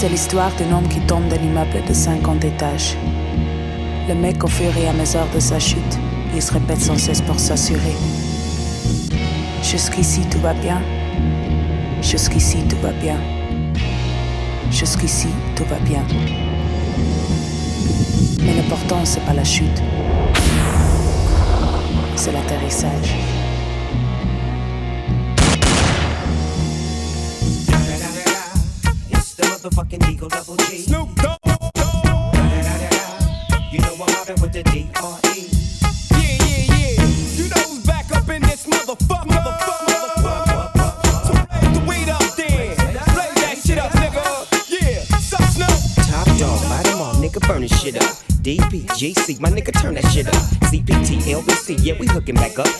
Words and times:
C'est 0.00 0.08
l'histoire 0.08 0.50
d'un 0.56 0.74
homme 0.74 0.88
qui 0.88 0.98
tombe 1.00 1.28
d'un 1.28 1.36
immeuble 1.36 1.84
de 1.86 1.92
50 1.92 2.42
étages. 2.46 2.96
Le 4.08 4.14
mec, 4.14 4.42
au 4.42 4.46
fur 4.46 4.74
et 4.78 4.88
à 4.88 4.94
mesure 4.94 5.26
de 5.34 5.38
sa 5.38 5.58
chute, 5.58 5.98
il 6.34 6.40
se 6.40 6.54
répète 6.54 6.80
sans 6.80 6.96
cesse 6.96 7.20
pour 7.20 7.38
s'assurer. 7.38 7.92
Jusqu'ici, 9.62 10.22
tout 10.30 10.38
va 10.38 10.54
bien. 10.54 10.80
Jusqu'ici, 12.00 12.64
tout 12.66 12.78
va 12.78 12.92
bien. 12.92 13.18
Jusqu'ici, 14.70 15.28
tout 15.54 15.66
va 15.66 15.78
bien. 15.80 16.02
Mais 18.42 18.54
l'important, 18.54 19.04
c'est 19.04 19.20
pas 19.26 19.34
la 19.34 19.44
chute. 19.44 19.82
C'est 22.16 22.32
l'atterrissage. 22.32 23.39
Back 52.34 52.58
up. 52.58 52.79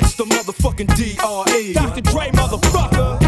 It's 0.00 0.14
the 0.14 0.24
motherfucking 0.24 0.94
D.R.E. 0.96 1.72
Dr. 1.72 2.00
Dre, 2.02 2.30
motherfucker. 2.30 3.18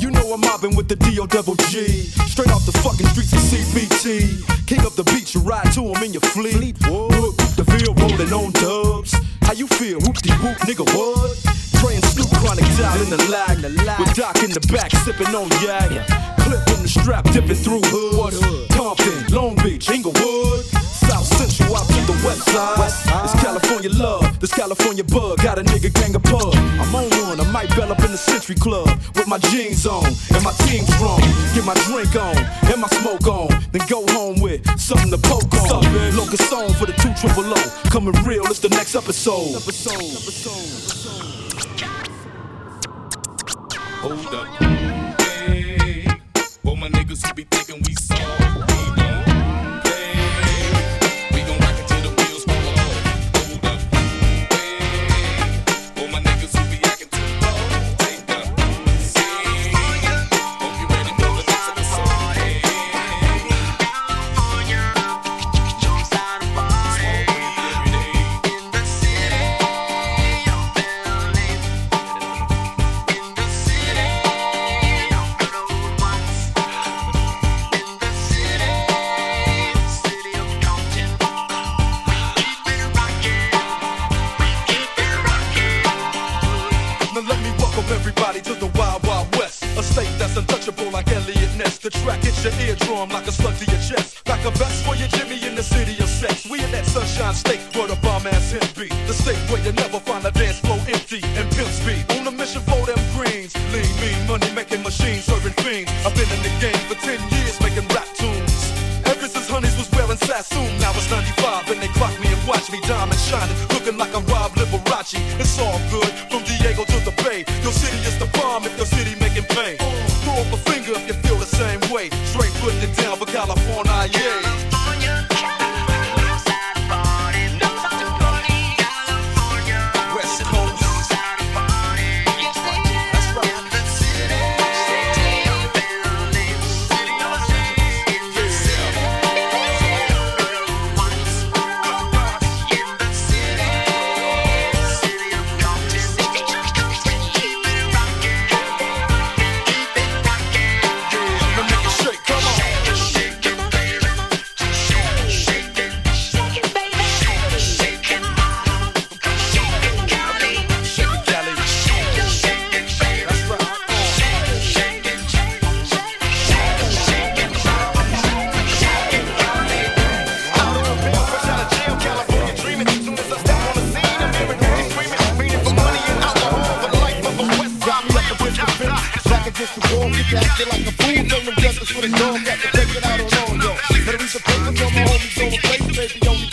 You 0.00 0.10
know 0.10 0.32
I'm 0.32 0.40
mobbing 0.40 0.74
with 0.74 0.88
the 0.88 0.96
D.O. 0.96 1.26
Double 1.26 1.54
G. 1.54 1.86
Straight 2.26 2.50
off 2.50 2.66
the 2.66 2.72
fucking 2.82 3.06
streets 3.06 3.32
of 3.32 3.38
CPT. 3.38 4.66
King 4.66 4.80
up 4.80 4.94
the 4.94 5.04
beach, 5.04 5.34
you 5.34 5.40
ride 5.42 5.72
to 5.74 5.82
him 5.82 6.02
in 6.02 6.12
your 6.12 6.22
fleet. 6.22 6.76
Whoop, 6.88 7.36
the 7.54 7.64
field 7.64 8.00
rolling 8.00 8.32
on 8.32 8.50
dubs. 8.52 9.14
How 9.42 9.52
you 9.52 9.68
feel? 9.68 10.00
Whoop 10.00 10.16
de 10.16 10.32
whoop, 10.32 10.56
nigga, 10.66 10.84
what? 10.96 11.55
Dre 12.46 12.58
and 12.58 12.66
Snoop 12.74 12.76
chronic 12.76 12.76
down 12.78 13.00
in 13.00 13.10
the 13.10 13.20
lag. 13.30 13.98
With 13.98 14.14
Doc 14.14 14.42
in 14.42 14.50
the 14.50 14.60
back, 14.72 14.90
sipping 15.04 15.34
on 15.34 15.48
yak. 15.62 15.90
Clip 16.38 16.64
the 16.82 16.88
strap, 16.88 17.24
dipping 17.32 17.56
through 17.56 17.82
hoods. 17.86 18.38
Compton, 18.74 19.34
Long 19.34 19.56
Beach, 19.56 19.90
Inglewood. 19.90 20.64
South 21.06 21.26
Central 21.26 21.76
out 21.76 21.86
to 21.86 22.00
the 22.06 22.18
west 22.26 22.46
side. 22.50 23.24
It's 23.24 23.34
California 23.42 23.90
love, 23.90 24.40
this 24.40 24.52
California 24.52 25.04
bug. 25.04 25.42
Got 25.42 25.58
a 25.58 25.62
nigga 25.62 25.92
gang 25.92 26.14
of 26.14 26.22
pub. 26.22 26.54
I'm 26.54 26.94
on 26.94 27.10
one, 27.26 27.40
I 27.40 27.50
might 27.50 27.68
bell 27.76 27.90
up 27.92 28.00
in 28.00 28.10
the 28.10 28.18
Century 28.18 28.56
Club 28.56 28.88
with 29.14 29.26
my 29.26 29.38
jeans 29.38 29.86
on 29.86 30.06
and 30.06 30.42
my 30.42 30.52
team 30.66 30.84
strong. 30.86 31.20
Get 31.54 31.64
my 31.64 31.74
drink 31.86 32.14
on 32.16 32.36
and 32.70 32.80
my 32.80 32.88
smoke 32.88 33.26
on, 33.26 33.48
then 33.72 33.82
go 33.88 34.06
home 34.14 34.40
with 34.40 34.62
something 34.78 35.10
to 35.10 35.18
poke 35.18 35.54
on. 35.70 35.82
Locust 36.16 36.48
song 36.50 36.72
for 36.74 36.86
the 36.86 36.94
two 36.94 37.12
triple 37.14 37.46
O. 37.46 37.58
Coming 37.90 38.14
real, 38.24 38.46
it's 38.46 38.60
the 38.60 38.70
next 38.70 38.94
episode. 38.94 39.54
Hold 44.06 44.34
up. 44.34 44.46
Hey, 45.20 46.06
for 46.62 46.76
my 46.76 46.88
niggas 46.90 47.26
who 47.26 47.34
be 47.34 47.42
thinking 47.42 47.82
we 47.84 47.94
soft, 47.96 48.75
sunshine 96.96 97.34
state 97.34 97.60
where 97.76 97.88
the 97.88 97.96
bomb 97.96 98.26
ass 98.26 98.52
hit. 98.52 98.62
The 99.06 99.12
state 99.12 99.36
where 99.50 99.62
you 99.62 99.72
never 99.72 99.95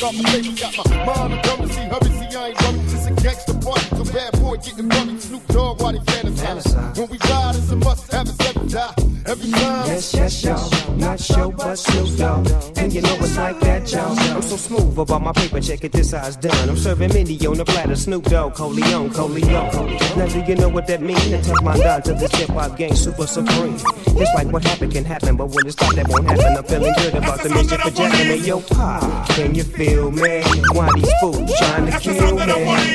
got 0.03 0.15
my 0.15 0.23
papers, 0.31 0.59
got 0.59 0.89
my 0.89 1.05
mom 1.05 1.41
dumb 1.41 1.61
to 1.61 1.73
see, 1.73 1.81
hurry, 1.81 2.09
see, 2.11 2.37
I 2.37 2.47
ain't 2.47 2.61
running. 2.61 2.87
Just 2.89 3.09
a 3.09 3.13
gangster 3.23 3.53
party, 3.53 3.87
a 3.95 4.13
bad 4.13 4.31
boy 4.41 4.57
getting 4.57 4.87
money. 4.87 5.17
Snoop 5.19 5.47
Dogg, 5.47 5.81
why 5.81 5.91
they 5.93 5.99
fantasize? 5.99 6.97
When 6.97 7.09
we 7.09 7.17
ride, 7.29 7.55
it's 7.55 7.71
a 7.71 7.75
must 7.77 8.11
have 8.11 8.27
us 8.27 8.39
every 8.41 8.67
die. 8.67 8.93
Every 9.25 9.51
time. 9.51 9.87
Yes, 9.87 10.13
yes, 10.13 10.43
y'all. 10.43 10.95
not 10.97 11.19
show, 11.19 11.51
but 11.51 11.75
Snoop 11.77 12.17
Dogg. 12.17 12.47
And 12.77 12.93
you 12.93 13.01
know 13.01 13.15
it's 13.15 13.37
like 13.37 13.59
that, 13.61 13.89
y'all. 13.91 14.19
I'm 14.19 14.41
so 14.41 14.57
smooth 14.57 14.97
about 14.97 15.21
my 15.21 15.31
paper 15.31 15.61
check, 15.61 15.83
it 15.85 15.93
this 15.93 16.09
size 16.09 16.35
done. 16.35 16.69
I'm 16.69 16.77
serving 16.77 17.13
Mindy 17.13 17.47
on 17.47 17.57
the 17.57 17.65
platter, 17.65 17.95
Snoop 17.95 18.25
Dogg, 18.25 18.55
Coleon, 18.55 19.09
Coleon. 19.11 19.71
Now 20.17 20.27
do 20.27 20.43
you 20.45 20.55
know 20.55 20.69
what 20.69 20.85
that 20.87 21.01
means? 21.01 21.23
To 21.29 21.41
touch 21.41 21.61
my 21.63 21.77
down 21.77 22.01
to 22.03 22.13
the 22.13 22.27
hip 22.35 22.49
hop 22.49 22.75
gang, 22.75 22.93
super 22.95 23.25
supreme. 23.25 23.77
It's 24.15 24.33
like 24.35 24.47
what 24.53 24.63
happened 24.63 24.93
can 24.93 25.05
happen, 25.05 25.35
but 25.35 25.47
when 25.47 25.65
it's 25.65 25.75
thought 25.75 25.95
that 25.95 26.07
won't 26.07 26.25
happen, 26.27 26.57
I'm 26.57 26.63
feeling 26.63 26.93
good 26.97 27.15
about 27.15 27.41
the 27.41 27.49
mission 27.49 27.79
for 27.79 27.89
jacking 27.89 28.31
it. 28.31 28.45
Yo, 28.45 28.61
pop, 28.61 29.29
can 29.29 29.55
you 29.55 29.63
feel 29.63 30.11
me? 30.11 30.41
Why 30.73 30.89
these 30.95 31.11
fools 31.19 31.51
trying 31.57 31.85
to 31.87 31.99
kill 31.99 32.35
me? 32.37 32.43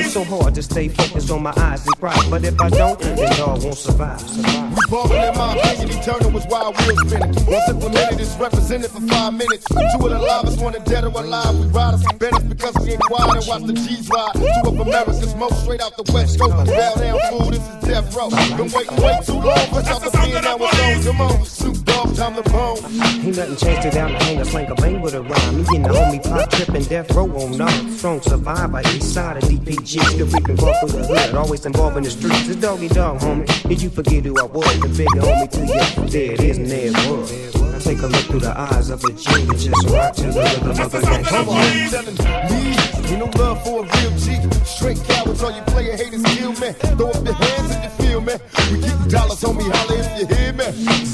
It's 0.01 0.13
so 0.13 0.25
hard 0.25 0.55
to 0.55 0.63
stay 0.63 0.89
focused 0.89 1.31
on 1.31 1.43
my 1.43 1.53
eyes 1.57 1.85
and 1.87 1.97
pride, 1.99 2.31
but 2.31 2.45
if 2.45 2.61
I 2.61 2.71
don't, 2.71 2.99
then 3.01 3.17
dog 3.37 3.65
won't 3.65 3.77
survive. 3.77 4.21
survive. 4.21 4.71
We 4.71 4.83
ballin' 4.91 5.29
in 5.29 5.39
my 5.39 5.57
opinion, 5.57 5.99
eternal 5.99 6.31
was 6.31 6.47
wild 6.47 6.77
wheel 6.79 6.97
spinning. 7.07 7.35
Once 7.47 7.69
implemented, 7.69 8.21
it's 8.21 8.37
represented 8.37 8.91
for 8.91 9.01
five 9.01 9.33
minutes. 9.35 9.65
Two 9.69 10.07
of 10.07 10.11
the 10.11 10.19
livest, 10.19 10.61
one 10.61 10.75
dead 10.85 11.05
or 11.05 11.09
alive. 11.09 11.59
We 11.59 11.67
ride 11.67 11.95
us 11.95 12.05
Bennett's 12.19 12.45
because 12.45 12.75
we 12.83 12.93
ain't 12.93 13.01
quiet 13.01 13.37
and 13.37 13.47
watch 13.47 13.63
the 13.65 13.73
G's 13.73 14.09
ride. 14.09 14.35
Two 14.35 14.71
of 14.71 14.79
America's 14.81 15.35
most 15.35 15.63
straight 15.63 15.81
out 15.81 15.97
the 15.97 16.11
West 16.13 16.39
Coast. 16.39 16.55
Bow 16.55 16.95
down 16.95 17.19
fool, 17.31 17.51
this 17.51 17.61
is 17.61 17.89
death 17.89 18.15
row. 18.15 18.29
Been 18.31 18.71
waiting 18.71 18.97
way 19.03 19.19
too 19.25 19.33
long, 19.35 19.67
fresh 19.75 19.89
out 19.89 20.03
the 20.03 20.11
being 20.23 20.43
now 20.43 20.57
with 20.57 20.71
those. 20.73 21.08
Come 21.09 21.23
on, 21.23 21.43
Snoop 21.47 21.85
Dogg, 21.87 22.15
time 22.17 22.35
to 22.35 22.43
bone. 22.51 22.77
Ain't 22.85 23.35
nothing 23.35 23.57
changed 23.57 23.87
it 23.87 23.95
down 23.95 24.13
the 24.13 24.19
hang 24.19 24.41
a 24.41 24.45
slang 24.45 24.71
a 24.71 24.75
bang 24.75 25.01
with 25.01 25.15
a 25.15 25.23
rhyme. 25.23 25.57
Me 25.57 25.65
and 25.77 25.87
the 25.87 25.89
homie 25.89 26.23
pop 26.23 26.51
tripping 26.51 26.83
death 26.83 27.11
row 27.15 27.25
on 27.25 27.57
no. 27.57 27.67
Strong 27.97 28.21
survivor, 28.21 28.83
east 28.95 29.15
side 29.15 29.39
of 29.39 29.45
DPG. 29.45 30.05
Still 30.05 30.27
reaping 30.27 30.57
ball 30.57 30.75
through 30.81 31.01
the 31.01 31.07
hood, 31.07 31.35
always 31.35 31.65
involved 31.65 31.97
in 31.97 32.03
the 32.03 32.11
streets. 32.11 32.49
It's 32.49 32.57
doggy 32.57 32.89
dog, 32.89 33.21
homie. 33.21 33.47
Did 33.67 33.81
you 33.81 33.89
forget 33.89 34.23
who 34.23 34.37
I 34.39 34.43
was? 34.43 34.81
The 34.81 34.89
big 34.89 35.09
homie 35.09 35.51
to 35.51 35.61
you. 35.61 36.11
There 36.11 36.33
it 36.35 36.41
is, 36.41 36.59
and 36.59 36.67
there 36.67 36.89
it 36.89 37.11
was. 37.11 37.68
Now 37.79 37.85
take 37.85 38.03
a 38.03 38.07
look 38.09 38.25
through 38.27 38.41
the 38.41 38.59
eyes 38.59 38.91
of 38.91 39.05
a 39.05 39.13
G 39.13 39.43
and 39.43 39.57
just 39.57 39.89
rock 39.91 40.15
to 40.17 40.23
the 40.23 40.43
rhythm 40.43 40.71
of 40.83 40.95
a 40.95 41.01
gang. 41.01 41.25
Come 41.25 41.49
on. 41.49 41.63
telling 41.91 42.19
me, 42.51 42.75
ain't 43.07 43.19
no 43.23 43.31
love 43.39 43.63
for 43.63 43.85
a 43.85 44.03
real 44.03 44.11
G. 44.19 44.35
Straight 44.65 44.99
cowards, 45.05 45.45
all 45.45 45.53
you 45.55 45.63
player 45.63 45.97
haters 45.97 46.23
kill 46.35 46.53
me. 46.59 46.73
Throw 46.99 47.11
up 47.11 47.25
your 47.25 47.35
hands 47.35 47.71
if 47.71 47.85
you 47.85 47.91
feel 48.03 48.21
me. 48.21 48.35
We 48.73 48.83
keep 48.83 48.99
dollars 49.09 49.45
on 49.45 49.57
me, 49.59 49.65
holla 49.71 49.95
if 49.95 50.11
you 50.19 50.27
hear 50.27 50.53
me. 50.55 50.67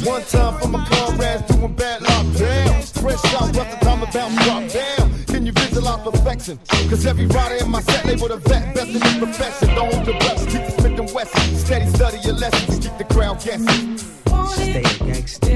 One 0.09 0.23
time 0.23 0.59
for 0.59 0.69
my 0.69 0.87
comrades 0.89 1.45
doing 1.53 1.75
bad 1.75 2.01
lockdown. 2.01 3.01
Fresh 3.03 3.35
out, 3.35 3.53
the 3.53 3.65
time 3.85 4.01
to 4.01 4.09
bounce, 4.17 4.45
drop 4.45 4.65
down. 4.73 5.25
Can 5.27 5.45
you 5.45 5.53
visualize 5.53 6.01
perfection? 6.01 6.59
Cause 6.89 7.05
every 7.05 7.27
rider 7.27 7.63
in 7.63 7.71
my 7.71 7.83
set 7.83 8.07
labeled 8.07 8.31
a 8.31 8.39
vet, 8.39 8.75
best 8.75 8.89
in 8.89 9.03
his 9.03 9.19
profession. 9.19 9.69
Don't 9.75 9.93
hold 9.93 10.07
your 10.07 10.19
breath, 10.19 10.41
keep 10.49 10.65
the 10.65 10.71
Smith 10.81 10.99
and 10.99 11.13
Wesson. 11.13 11.57
Steady 11.59 11.87
study 11.91 12.19
your 12.25 12.35
lessons 12.35 12.75
and 12.75 12.83
keep 12.83 12.97
the 12.97 13.05
crowd 13.13 13.43
guessing. 13.45 14.24
Stay 14.49 14.81
a 14.81 15.05
gangster. 15.05 15.47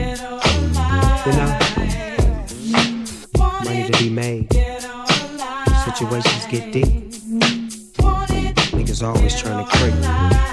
You 1.27 1.33
know, 1.33 1.59
money 3.65 3.91
to 3.91 3.99
be 3.99 4.11
made. 4.11 4.53
Situations 5.85 6.47
get 6.51 6.73
deep. 6.73 7.11
Niggas 8.73 9.03
always 9.03 9.41
trying 9.41 9.65
to 9.65 9.71
creep. 9.77 10.48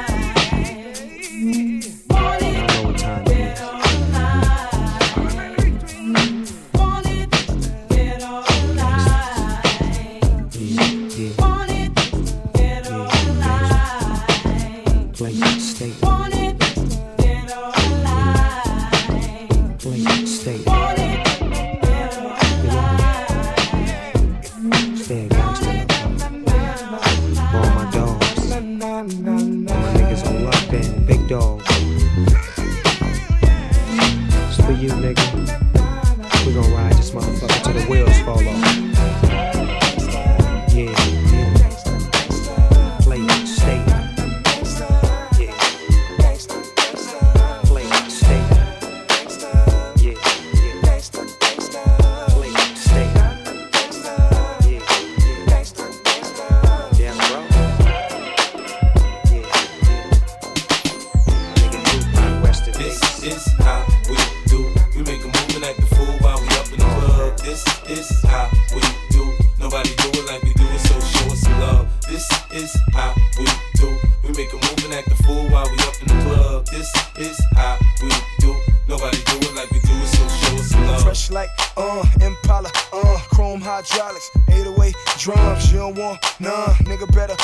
How 72.96 73.14
we 73.38 73.46
do. 73.76 73.88
We 74.24 74.32
make 74.34 74.52
a 74.54 74.56
move 74.56 74.86
and 74.86 74.94
act 74.94 75.10
the 75.10 75.16
fool 75.24 75.48
while 75.50 75.68
we 75.70 75.78
up 75.84 75.96
in 76.02 76.08
the 76.08 76.20
club. 76.24 76.66
This 76.68 76.90
is 77.18 77.38
how 77.54 77.78
we 78.02 78.10
do. 78.40 78.56
Nobody 78.88 79.18
do 79.18 79.36
it 79.38 79.56
like 79.56 79.70
we 79.72 79.80
do 79.80 79.94
it, 79.94 80.08
so 80.08 80.28
show 80.28 80.56
us 80.56 80.70
some 80.70 80.88
love. 80.88 81.02
Fresh 81.04 81.32
like, 81.32 81.50
uh, 81.76 82.04
Impala, 82.22 82.72
uh, 82.94 83.18
chrome 83.34 83.62
hydraulics, 83.62 84.32
808 84.50 84.96
drums. 85.20 85.72
You 85.72 85.80
don't 85.80 85.98
want 85.98 86.20
none, 86.40 86.74
nigga 86.88 87.12
better. 87.14 87.35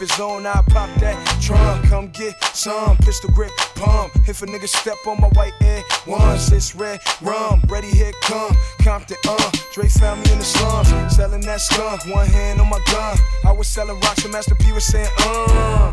Beef 0.00 0.10
is 0.10 0.20
on, 0.20 0.46
I 0.46 0.62
pop 0.68 0.88
that 1.00 1.42
trunk. 1.42 1.84
Come 1.88 2.08
get 2.08 2.42
some 2.54 2.96
pistol 2.98 3.30
grip 3.32 3.50
pump. 3.74 4.12
If 4.26 4.40
a 4.40 4.46
nigga 4.46 4.66
step 4.66 4.96
on 5.06 5.20
my 5.20 5.28
white 5.28 5.52
air 5.60 5.82
once, 6.06 6.50
it's 6.52 6.74
red 6.74 7.00
rum. 7.20 7.62
Ready, 7.68 7.88
here 7.88 8.12
come 8.22 8.56
Compton, 8.82 9.18
uh. 9.28 9.50
Dre 9.74 9.88
found 9.88 10.24
me 10.24 10.32
in 10.32 10.38
the 10.38 10.44
slums, 10.44 10.88
selling 11.14 11.42
that 11.42 11.60
skunk. 11.60 12.06
One 12.06 12.26
hand 12.26 12.60
on 12.62 12.70
my 12.70 12.80
gun. 12.90 13.18
I 13.44 13.52
was 13.52 13.68
selling 13.68 14.00
rocks, 14.00 14.24
and 14.24 14.32
Master 14.32 14.54
P 14.54 14.72
was 14.72 14.84
saying, 14.84 15.10
uh. 15.18 15.92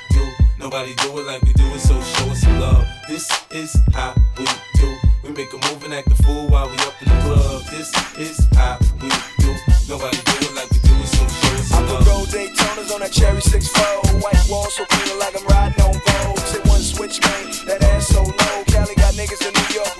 Nobody 0.61 0.93
do 0.93 1.17
it 1.17 1.25
like 1.25 1.41
we 1.41 1.53
do 1.53 1.65
it, 1.73 1.79
so 1.79 1.99
show 1.99 2.29
us 2.29 2.41
some 2.41 2.59
love. 2.59 2.85
This 3.09 3.27
is 3.49 3.75
how 3.93 4.13
we 4.37 4.45
do. 4.75 4.95
We 5.23 5.31
make 5.31 5.51
a 5.53 5.57
move 5.57 5.83
and 5.83 5.91
act 5.91 6.07
the 6.07 6.15
fool 6.21 6.49
while 6.49 6.69
we 6.69 6.75
up 6.85 6.93
in 7.01 7.09
the 7.09 7.17
club. 7.25 7.63
This 7.71 7.89
is 8.19 8.47
how 8.53 8.77
we 9.01 9.09
do. 9.41 9.51
Nobody 9.89 10.17
do 10.21 10.37
it 10.45 10.53
like 10.53 10.69
we 10.69 10.77
do 10.85 10.93
it, 11.01 11.07
so 11.07 11.25
show 11.25 11.55
us 11.57 11.71
I 11.73 11.75
some 11.81 11.87
love. 11.87 12.05
gold 12.05 12.27
Daytonas 12.27 12.93
on 12.93 12.99
that 13.01 13.11
cherry 13.11 13.41
6 13.41 13.67
4 13.67 14.21
White 14.21 14.45
wall 14.49 14.69
so 14.69 14.85
clean 14.85 15.17
like 15.17 15.35
I'm 15.35 15.47
riding 15.47 15.81
on 15.81 15.93
Vogue. 15.97 16.37
Say 16.45 16.61
one 16.69 16.79
switch, 16.81 17.19
man, 17.21 17.49
that 17.65 17.81
ass 17.81 18.07
so 18.07 18.21
low. 18.21 18.63
Cali 18.69 18.93
got 18.95 19.15
niggas 19.15 19.41
in 19.41 19.51
New 19.57 19.69
York 19.75 19.90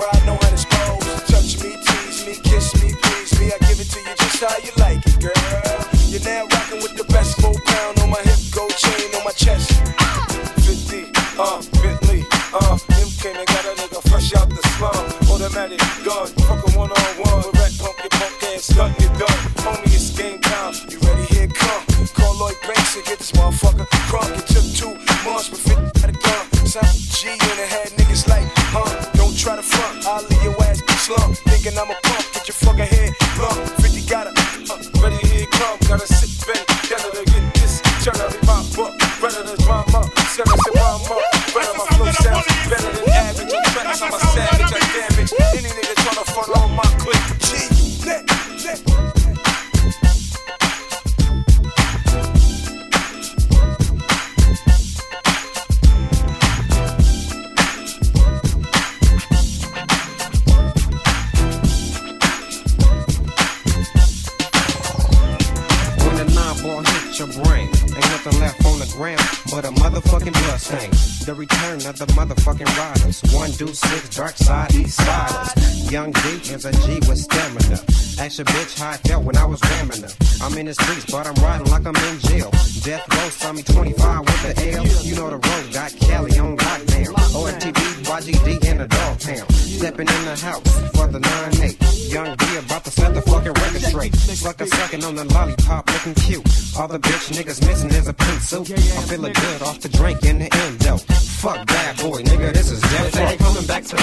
Your 78.42 78.48
bitch 78.58 78.80
how 78.80 78.90
I 78.90 78.98
felt 78.98 79.24
when 79.24 79.38
I 79.38 79.46
was 79.46 79.62
ramming 79.62 80.02
her. 80.02 80.10
I'm 80.42 80.58
in 80.58 80.66
the 80.66 80.74
streets, 80.74 81.06
but 81.06 81.28
I'm 81.28 81.36
riding 81.46 81.70
like 81.70 81.86
I'm 81.86 81.94
in 81.94 82.18
jail. 82.26 82.50
Death 82.82 83.06
row 83.14 83.30
saw 83.30 83.54
me 83.54 83.62
25 83.62 84.20
with 84.26 84.42
the 84.42 84.72
L. 84.74 84.88
You 85.06 85.14
know 85.14 85.30
the 85.30 85.38
road 85.38 85.66
got 85.72 85.94
Cali 86.02 86.40
on 86.40 86.58
lockdown. 86.58 87.14
OFTB, 87.38 87.82
YGD 88.02 88.66
in 88.66 88.78
the 88.80 88.88
dog 88.88 89.20
town. 89.20 89.46
Stepping 89.52 90.10
in 90.10 90.26
the 90.26 90.36
house 90.42 90.66
for 90.90 91.06
the 91.06 91.20
9-8. 91.20 92.12
Young 92.12 92.36
D 92.36 92.46
about 92.58 92.84
to 92.86 92.90
set 92.90 93.14
the 93.14 93.22
fucking 93.22 93.54
record 93.54 93.82
straight. 93.84 94.16
Sucker 94.16 94.66
sucking 94.66 95.04
on 95.04 95.14
the 95.14 95.26
lollipop, 95.26 95.88
looking 95.94 96.16
cute. 96.16 96.42
All 96.80 96.88
the 96.88 96.98
bitch 96.98 97.30
niggas 97.38 97.62
missing 97.68 97.92
is 97.92 98.08
a 98.08 98.14
pink 98.14 98.42
suit. 98.42 98.72
I'm 98.72 99.06
feeling 99.06 99.34
good 99.34 99.62
off 99.62 99.80
the 99.82 99.90
drink 99.90 100.24
in 100.24 100.40
the 100.40 100.50
endo. 100.52 100.98
Fuck 100.98 101.68
bad 101.68 101.98
boy, 101.98 102.24
nigga, 102.24 102.52
this 102.54 102.72
is 102.72 102.82
death 102.82 103.18
row. 103.18 103.38
coming 103.38 103.68
back 103.68 103.84
to 103.84 103.96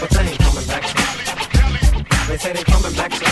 But 0.00 0.08
they 0.08 0.30
ain't 0.32 0.38
coming 0.38 0.66
back 0.66 0.82
to 0.86 1.01
They 2.28 2.38
say 2.38 2.52
they 2.52 2.62
coming 2.64 2.94
back 2.94 3.10
to 3.10 3.24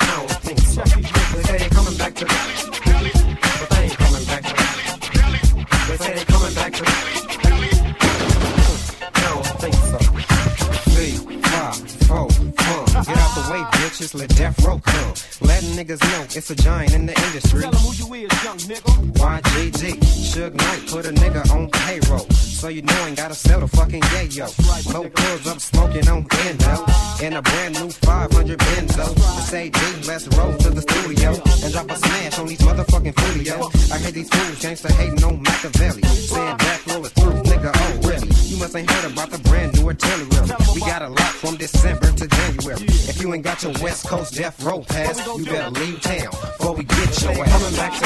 I 0.00 0.06
don't 0.14 0.30
think 0.42 0.60
so. 0.60 0.82
They 0.82 1.42
say 1.42 1.58
they 1.58 1.68
coming 1.68 1.96
back 1.96 2.14
to 2.16 2.24
But 2.26 3.70
they 3.70 3.82
ain't 3.84 3.96
coming 3.96 4.24
back 4.26 4.42
to 4.44 4.54
They 5.88 5.96
say 5.96 6.14
they 6.14 6.24
coming 6.24 6.54
back 6.54 6.72
to 6.74 6.84
I 9.14 9.20
don't 9.24 9.46
think 9.60 9.74
so. 9.74 9.98
Three, 10.92 11.16
five, 11.42 11.76
four, 12.06 12.30
four. 12.30 12.84
Get 13.02 13.16
out 13.16 13.32
the 13.34 13.42
way, 13.52 13.62
bitches, 13.78 14.14
let 14.14 14.28
death 14.36 14.64
row 14.64 14.78
come. 14.78 15.14
Letting 15.40 15.70
niggas 15.70 16.02
know 16.10 16.22
it's 16.36 16.50
a 16.50 16.54
giant 16.54 16.94
in 16.94 17.06
the 17.06 17.14
industry. 17.26 17.62
Tell 17.62 17.74
'em 17.74 17.80
who 17.80 17.92
you 17.94 18.26
is, 18.26 18.44
young 18.44 18.58
nigga. 18.58 18.92
YGG, 19.14 19.98
Suge 20.30 20.54
Knight 20.54 20.86
put 20.90 21.06
a 21.06 21.12
nigga 21.12 21.48
on 21.54 21.70
payroll. 21.70 22.26
So 22.30 22.66
you 22.66 22.82
know 22.82 23.06
ain't 23.06 23.16
gotta 23.16 23.34
sell 23.34 23.60
the 23.60 23.68
fucking 23.68 24.02
yayo. 24.02 24.46
Low 24.92 25.08
pulls 25.08 25.46
up 25.46 25.60
smoking 25.60 26.08
on 26.08 26.26
endo. 26.46 26.84
In 27.22 27.34
a 27.34 27.42
brand 27.42 27.74
new 27.80 27.90
500 27.90 28.58
Benzo. 28.58 29.14
To 29.14 29.42
say 29.42 29.70
D, 29.70 29.80
let's 30.08 30.26
roll 30.36 30.52
to 30.56 30.70
the 30.70 30.82
studio. 30.82 31.30
And 31.62 31.72
drop 31.72 31.90
a 31.90 31.96
smash 31.96 32.38
on 32.38 32.46
these 32.46 32.58
motherfucking 32.58 33.14
studio. 33.20 33.70
I 33.92 33.98
hear 33.98 34.10
these 34.10 34.28
fools 34.28 34.58
gangsta 34.58 34.90
hating 34.90 35.22
on 35.22 35.40
Machiavelli. 35.42 36.02
Saying 36.02 36.56
death 36.56 36.86
roll 36.88 37.06
is 37.06 37.12
through, 37.12 37.42
nigga, 37.42 37.70
oh 37.74 38.08
really? 38.08 38.28
You 38.50 38.56
must 38.56 38.74
ain't 38.74 38.90
heard 38.90 39.12
about 39.12 39.30
the 39.30 39.38
brand 39.38 39.74
new 39.78 39.86
artillery. 39.86 40.26
We 40.74 40.80
got 40.80 41.02
a 41.02 41.08
lot 41.08 41.32
from 41.42 41.56
December 41.56 42.10
to 42.10 42.26
January. 42.26 42.82
If 43.10 43.22
you 43.22 43.32
ain't 43.34 43.44
got 43.44 43.62
your 43.62 43.72
West 43.80 44.08
Coast 44.08 44.34
death 44.34 44.60
row 44.64 44.80
pass, 44.80 45.16
you 45.36 45.44
better 45.44 45.70
leave 45.70 46.00
town 46.00 46.30
before 46.30 46.74
we 46.74 46.84
get 46.84 47.22
your 47.22 47.32
ass. 47.32 47.52
Coming 47.52 47.76
back 47.76 47.92
to 47.98 48.04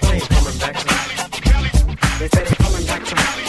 they 0.00 0.14
ain't 0.14 0.28
coming 0.28 0.58
back 0.58 0.76
to 0.78 2.18
They 2.18 2.28
say 2.28 2.44
they 2.44 2.54
coming 2.56 2.86
back 2.86 3.04
to 3.04 3.43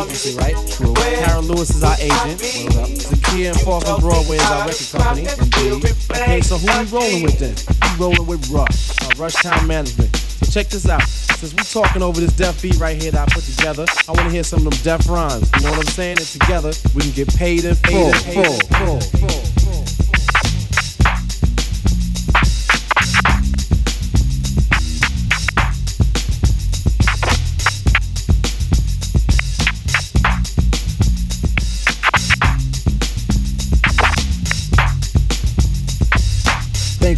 agency, 0.00 0.36
right? 0.36 0.56
True. 0.70 0.94
Karen 0.94 1.46
Lewis 1.46 1.70
is 1.70 1.82
our 1.82 1.96
agent. 1.98 2.40
Up? 2.76 2.88
Zakia 2.88 3.52
and 3.52 3.60
Falk 3.60 3.86
and 3.86 4.00
Broadway 4.00 4.36
is 4.36 4.50
our 4.50 4.66
record 4.66 4.88
company. 4.92 5.26
Indeed. 5.28 5.90
Okay, 6.10 6.40
so 6.40 6.58
who 6.58 6.66
we 6.66 6.84
rolling 6.90 7.22
with 7.22 7.38
then? 7.38 7.54
We 7.98 8.04
rolling 8.04 8.26
with 8.26 8.48
Rush, 8.50 8.90
uh, 9.02 9.22
Rush 9.22 9.34
Town 9.34 9.66
Management. 9.66 10.14
So 10.16 10.46
check 10.50 10.68
this 10.68 10.88
out. 10.88 11.02
Since 11.02 11.54
we 11.54 11.62
talking 11.62 12.02
over 12.02 12.20
this 12.20 12.32
deaf 12.34 12.60
beat 12.62 12.76
right 12.76 13.00
here 13.00 13.10
that 13.12 13.28
I 13.30 13.34
put 13.34 13.44
together, 13.44 13.86
I 14.08 14.12
want 14.12 14.26
to 14.26 14.30
hear 14.30 14.44
some 14.44 14.66
of 14.66 14.72
them 14.72 14.82
deaf 14.82 15.08
rhymes. 15.08 15.50
You 15.56 15.62
know 15.62 15.70
what 15.70 15.80
I'm 15.80 15.92
saying? 15.92 16.18
And 16.18 16.26
together 16.26 16.72
we 16.94 17.02
can 17.02 17.12
get 17.12 17.28
paid 17.36 17.64
in 17.64 17.74
full. 17.74 18.12
full, 18.12 18.58
full, 18.70 19.00
full. 19.00 19.43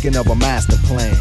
Thinking 0.07 0.21
of 0.21 0.31
a 0.31 0.37
master 0.37 0.77
plan. 0.87 1.17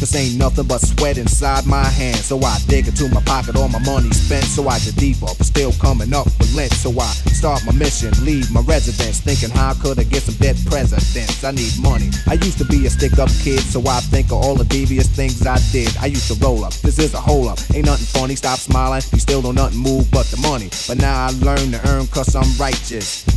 Cause 0.00 0.12
ain't 0.16 0.36
nothing 0.36 0.66
but 0.66 0.80
sweat 0.80 1.18
inside 1.18 1.66
my 1.66 1.84
hands. 1.84 2.24
So 2.24 2.40
I 2.42 2.58
dig 2.66 2.88
into 2.88 3.08
my 3.14 3.22
pocket, 3.22 3.54
all 3.54 3.68
my 3.68 3.78
money 3.86 4.10
spent. 4.10 4.42
So 4.42 4.66
I 4.66 4.80
get 4.80 4.96
deeper, 4.96 5.30
but 5.38 5.46
still 5.46 5.70
coming 5.78 6.12
up 6.12 6.26
with 6.26 6.52
lint. 6.52 6.72
So 6.72 6.90
I 6.98 7.06
start 7.30 7.62
my 7.64 7.70
mission, 7.72 8.10
leave 8.24 8.50
my 8.50 8.60
residence. 8.62 9.20
Thinking 9.20 9.50
how 9.50 9.74
could 9.74 10.00
I 10.00 10.02
get 10.02 10.22
some 10.22 10.34
dead 10.34 10.56
presidents? 10.66 11.44
I 11.44 11.52
need 11.52 11.78
money. 11.80 12.10
I 12.26 12.34
used 12.34 12.58
to 12.58 12.64
be 12.64 12.84
a 12.86 12.90
stick 12.90 13.20
up 13.20 13.30
kid, 13.44 13.60
so 13.60 13.86
I 13.86 14.00
think 14.10 14.26
of 14.26 14.42
all 14.42 14.56
the 14.56 14.64
devious 14.64 15.06
things 15.06 15.46
I 15.46 15.58
did. 15.70 15.96
I 15.98 16.06
used 16.06 16.26
to 16.26 16.34
roll 16.44 16.64
up, 16.64 16.74
this 16.82 16.98
is 16.98 17.14
a 17.14 17.20
hole 17.20 17.48
up. 17.48 17.60
Ain't 17.72 17.86
nothing 17.86 18.06
funny, 18.20 18.34
stop 18.34 18.58
smiling. 18.58 19.02
You 19.12 19.20
still 19.20 19.42
don't 19.42 19.54
nothing 19.54 19.78
move 19.78 20.10
but 20.10 20.26
the 20.26 20.38
money. 20.38 20.70
But 20.88 20.98
now 20.98 21.26
I 21.26 21.30
learn 21.38 21.70
to 21.70 21.80
earn 21.88 22.08
cause 22.08 22.34
I'm 22.34 22.50
righteous. 22.58 23.24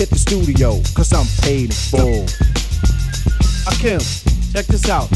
hit 0.00 0.08
the 0.08 0.16
studio, 0.16 0.80
cause 0.96 1.12
I'm 1.12 1.28
paid 1.44 1.68
in 1.68 1.76
full. 1.92 2.24
Rakim, 3.68 4.00
check 4.50 4.64
this 4.64 4.88
out. 4.88 5.12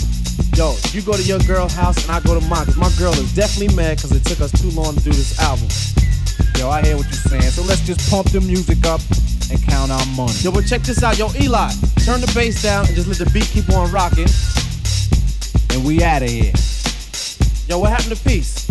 Yo, 0.60 0.76
you 0.92 1.00
go 1.00 1.16
to 1.16 1.22
your 1.22 1.38
girl's 1.48 1.72
house 1.72 1.96
and 2.04 2.12
I 2.12 2.20
go 2.20 2.38
to 2.38 2.44
mine, 2.52 2.66
cause 2.66 2.76
my 2.76 2.92
girl 3.00 3.14
is 3.14 3.34
definitely 3.34 3.74
mad 3.74 3.96
cause 3.96 4.12
it 4.12 4.22
took 4.28 4.42
us 4.42 4.52
too 4.52 4.68
long 4.76 4.94
to 4.94 5.00
do 5.00 5.08
this 5.08 5.40
album. 5.40 5.68
Yo, 6.60 6.68
I 6.68 6.82
hear 6.84 6.98
what 6.98 7.06
you're 7.06 7.24
saying. 7.32 7.48
So 7.56 7.62
let's 7.62 7.80
just 7.86 8.10
pump 8.10 8.28
the 8.28 8.42
music 8.42 8.84
up 8.84 9.00
and 9.48 9.56
count 9.64 9.90
our 9.90 10.04
money. 10.12 10.36
Yo, 10.44 10.52
but 10.52 10.66
check 10.68 10.82
this 10.82 11.02
out. 11.02 11.16
Yo, 11.16 11.32
Eli, 11.40 11.72
turn 12.04 12.20
the 12.20 12.30
bass 12.36 12.62
down 12.62 12.84
and 12.84 12.94
just 12.94 13.08
let 13.08 13.16
the 13.16 13.30
beat 13.32 13.48
keep 13.48 13.70
on 13.72 13.90
rocking. 13.90 14.28
And 15.72 15.80
we 15.80 16.04
out 16.04 16.20
of 16.20 16.28
here. 16.28 16.52
Yo, 17.72 17.80
what 17.80 17.88
happened 17.88 18.12
to 18.12 18.20
peace? 18.20 18.68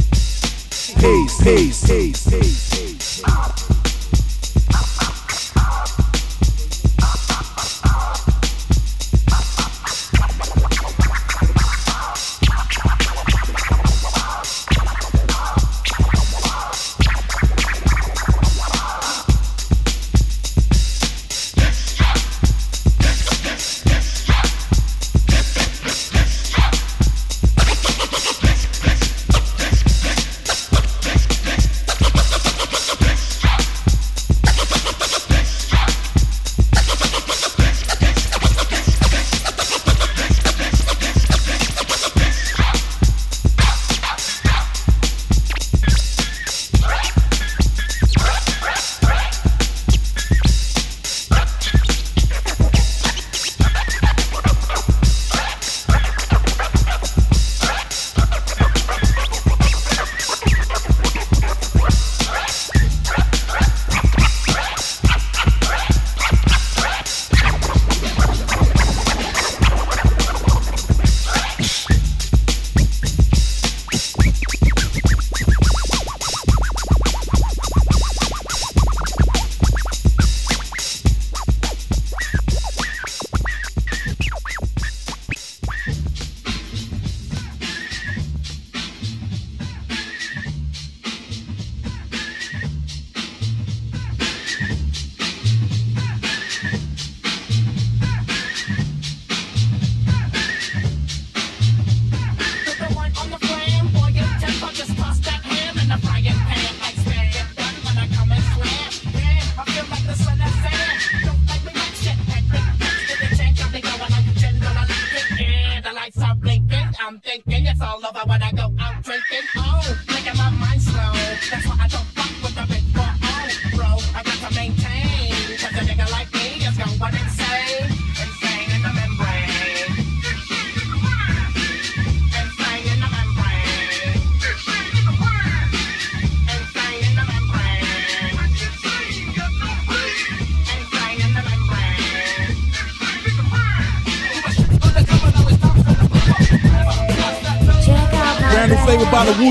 Peace, 0.93 1.41
peace, 1.41 1.81
peace, 1.89 2.29
peace, 2.29 2.69
peace. 2.69 3.23
by 3.25 3.72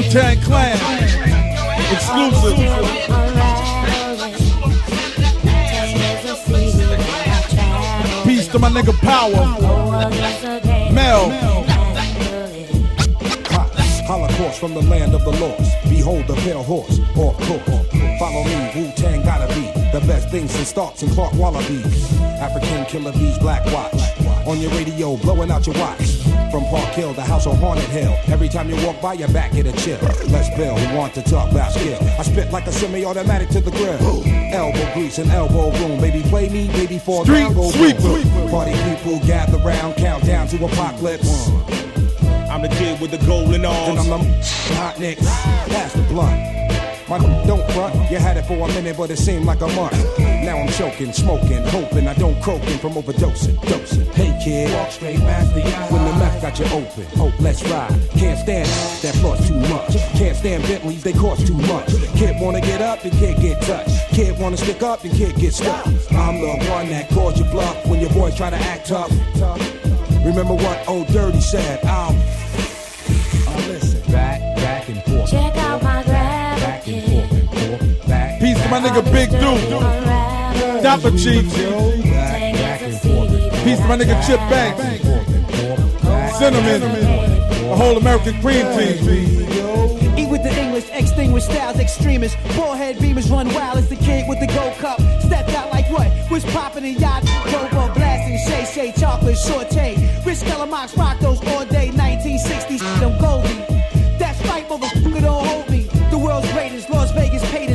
the 0.03 0.09
Wu 0.09 0.13
Tang 0.13 0.41
Clan. 0.43 0.77
Exclusive. 1.93 2.57
Peace 8.25 8.49
to 8.49 8.59
my 8.59 8.69
nigga 8.69 8.97
Power. 8.99 9.47
Mel. 10.93 11.31
Holocaust 14.05 14.61
from 14.61 14.75
the 14.75 14.83
land 14.83 15.15
of 15.15 15.25
the 15.25 15.31
lost. 15.31 15.89
Behold 15.89 16.27
the 16.27 16.35
pale 16.35 16.63
horse, 16.63 17.01
course. 17.15 17.47
Follow 18.19 18.45
me, 18.45 18.71
Wu 18.75 18.93
Tang 18.97 19.23
gotta 19.23 19.49
be 19.55 19.63
the 19.93 20.05
best 20.07 20.29
thing 20.29 20.49
since 20.49 20.69
starts 20.69 21.03
and 21.03 21.13
Clark 21.13 21.33
Wallabees. 21.35 22.21
African 22.39 22.85
killer 22.87 23.13
bees, 23.13 23.39
black 23.39 23.65
watch. 23.67 24.03
On 24.47 24.59
your 24.61 24.71
radio, 24.73 25.17
blowing 25.19 25.51
out 25.51 25.67
your 25.67 25.77
watch. 25.79 26.22
From 26.53 26.67
Park 26.67 26.91
Hill, 26.91 27.15
the 27.15 27.23
house 27.23 27.47
on 27.47 27.57
Haunted 27.57 27.89
Hill. 27.89 28.15
Every 28.27 28.47
time 28.47 28.69
you 28.69 28.77
walk 28.85 29.01
by, 29.01 29.15
your 29.15 29.29
back 29.29 29.53
get 29.53 29.67
a 29.67 29.73
chill. 29.73 29.99
Let's 30.29 30.55
Bill, 30.55 30.77
who 30.77 30.99
want 30.99 31.15
to 31.15 31.23
talk 31.23 31.51
about 31.51 31.73
skill. 31.73 31.99
I 32.19 32.23
spit 32.25 32.53
like 32.53 32.67
a 32.67 32.73
semi-automatic 32.73 33.49
to 33.51 33.63
the 33.63 33.71
grill. 33.71 34.23
Elbow 34.53 34.93
grease 34.93 35.17
and 35.17 35.31
elbow 35.31 35.71
room. 35.79 35.99
Baby, 35.99 36.21
play 36.29 36.51
me, 36.51 36.67
baby, 36.69 36.99
for 36.99 37.25
Street 37.25 37.49
sweeper. 37.73 38.51
Party 38.51 38.73
people 38.85 39.19
gather 39.27 39.57
round, 39.65 39.97
countdown 39.97 40.47
to 40.49 40.63
apocalypse. 40.63 41.49
I'm 42.51 42.61
the 42.61 42.69
kid 42.69 43.01
with 43.01 43.13
the 43.13 43.27
golden 43.27 43.65
arms. 43.65 44.05
And 44.05 44.13
I'm 44.13 44.21
the 44.21 44.75
hot 44.75 45.01
nicks. 45.01 45.25
Pass 45.25 45.95
the 45.95 46.03
blunt. 46.03 46.72
My 47.13 47.19
don't 47.45 47.71
front, 47.73 47.95
you 48.11 48.17
had 48.17 48.39
it 48.39 48.47
for 48.47 48.55
a 48.55 48.69
minute, 48.69 48.97
but 48.97 49.11
it 49.11 49.19
seemed 49.19 49.45
like 49.45 49.61
a 49.61 49.69
month. 49.69 49.93
Now 50.19 50.57
I'm 50.57 50.69
choking, 50.69 51.13
smoking, 51.13 51.63
hoping 51.65 52.09
I 52.09 52.15
don't 52.15 52.41
croaking 52.41 52.79
from 52.79 52.93
overdosing, 52.93 53.61
dosing. 53.69 54.07
Hey 54.13 54.33
kid, 54.43 54.73
walk 54.75 54.91
straight 54.91 55.19
past 55.19 55.53
the 55.55 55.61
When 55.93 56.03
the 56.07 56.13
mouth 56.13 56.41
got 56.41 56.59
you 56.59 56.65
open, 56.73 57.05
hope 57.19 57.39
let's 57.39 57.63
ride. 57.65 57.93
Can't 58.13 58.39
stand 58.39 58.67
that 59.03 59.15
floss 59.21 59.47
too 59.47 59.61
much. 59.61 59.93
Can't 60.17 60.35
stand 60.39 60.63
Bentleys, 60.63 61.03
they 61.03 61.13
cost 61.13 61.47
too 61.47 61.53
much. 61.53 61.91
Kid 62.17 62.41
wanna 62.41 62.63
get 62.63 62.81
up, 62.81 63.05
and 63.05 63.13
can't 63.13 63.39
get 63.39 63.61
touched. 63.61 64.09
Kid 64.15 64.39
wanna 64.39 64.57
stick 64.57 64.83
up, 64.83 65.05
and 65.05 65.13
can't 65.13 65.37
get 65.37 65.53
stuck. 65.53 65.87
I'm 66.13 66.41
the 66.41 66.65
one 66.71 66.89
that 66.89 67.11
calls 67.11 67.39
you 67.39 67.45
bluff 67.45 67.87
when 67.89 68.01
your 68.01 68.11
boys 68.15 68.35
try 68.35 68.49
to 68.49 68.57
act 68.57 68.87
tough. 68.87 69.13
Remember 70.25 70.55
what 70.55 70.89
old 70.89 71.09
Dirty 71.09 71.41
said? 71.41 71.85
I'll 71.85 72.17
my 78.73 78.81
nigga 78.81 79.05
Big 79.13 79.29
Dude. 79.29 80.83
Dapper 80.83 81.11
forth. 81.11 81.19
Peace 83.65 83.79
to 83.79 83.87
my 83.87 83.97
nigga 83.99 84.17
Chip 84.27 84.41
Banks. 84.49 84.83
Cinnamon. 86.39 86.81
The 86.81 87.77
whole 87.77 87.99
American 87.99 88.41
Cream 88.41 88.65
Team. 88.73 88.97
Eat 90.17 90.31
with 90.31 90.43
the 90.43 90.59
English, 90.59 90.89
extinguish 90.91 91.45
styles, 91.45 91.79
extremists. 91.79 92.39
Forehead 92.57 92.97
beamers 92.97 93.31
run 93.31 93.53
wild 93.53 93.77
as 93.77 93.91
the 93.91 93.97
kid 93.97 94.27
with 94.27 94.41
the 94.41 94.47
gold 94.47 94.73
cup. 94.79 94.99
Stepped 95.21 95.51
out 95.51 95.71
like 95.71 95.91
what? 95.91 96.11
Was 96.31 96.45
popping 96.47 96.87
in 96.87 96.95
yacht, 96.95 97.23
Robo 97.45 97.93
blasting, 97.93 98.39
Shay 98.47 98.65
Shay, 98.73 98.93
chocolate, 98.99 99.37
saute. 99.37 99.97
Rich 100.25 100.39
Kellamox 100.39 100.97
rock 100.97 101.21
those 101.21 101.47
all 101.49 101.67
day, 101.67 101.91
1960s, 101.91 102.81
them 103.01 103.19
Goldie. 103.21 103.55
That's 104.19 104.41
right, 104.47 104.67
motherfucker, 104.67 105.21
don't 105.21 105.47
hold 105.47 105.69
me. 105.69 105.83
The 106.11 106.19
world's 106.19 106.51
greatest, 106.53 106.89
Las 106.89 107.11
Vegas 107.13 107.43
paid 107.51 107.72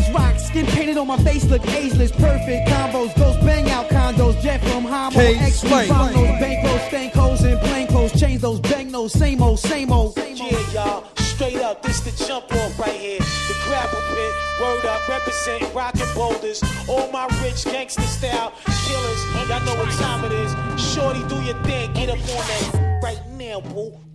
as 0.98 1.08
rock. 1.08 1.08
On 1.08 1.08
my 1.08 1.18
face, 1.24 1.46
look 1.46 1.66
ageless. 1.68 2.12
Perfect 2.12 2.70
combos, 2.70 3.16
ghost 3.18 3.40
bang 3.42 3.70
out 3.70 3.90
condos. 3.90 4.42
Jet 4.42 4.62
from 4.62 4.84
Homo, 4.84 5.12
K. 5.12 5.36
X, 5.36 5.60
Slay. 5.60 5.88
bomb 5.88 6.14
those 6.14 6.30
bankrolls, 6.42 6.88
stank 6.88 7.14
hoes, 7.14 7.44
and 7.44 7.60
plain 7.62 7.88
clothes. 7.88 8.20
Change 8.20 8.42
those 8.42 8.60
bang 8.60 8.92
those, 8.92 9.14
same 9.14 9.42
old, 9.42 9.60
same 9.60 9.92
old. 9.92 10.18
Yeah, 10.18 10.74
y'all. 10.74 11.04
Straight 11.18 11.58
up, 11.58 11.84
this 11.84 12.00
the 12.00 12.12
jump 12.26 12.52
off 12.52 12.80
right 12.80 12.96
here. 12.96 13.20
The 13.20 13.56
grapple 13.68 14.00
pit, 14.10 14.34
word 14.60 14.86
up, 14.86 15.08
represent 15.08 15.74
rockin' 15.74 16.08
boulders. 16.16 16.64
All 16.90 17.12
my 17.12 17.26
rich 17.44 17.64
gangster 17.66 18.02
style 18.04 18.54
killers. 18.66 19.22
Y'all 19.48 19.64
know 19.66 19.76
what 19.76 19.92
time 19.94 20.26
it 20.26 20.32
is. 20.32 20.52
Shorty, 20.82 21.24
do 21.28 21.40
your 21.44 21.62
thing. 21.64 21.94
Get 21.94 22.10
up 22.10 22.18
on 22.18 22.26
that 22.26 23.00
right 23.04 23.22
now, 23.38 23.62
boo. 23.62 24.07